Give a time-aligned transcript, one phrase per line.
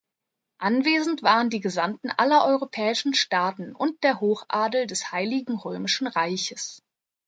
[0.57, 6.81] Anwesend waren die Gesandten aller europäischen Staaten und der Hochadel des Heiligen Römischen Reiches.